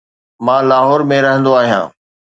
[0.45, 1.87] مان لاهور ۾ رهندو آهيان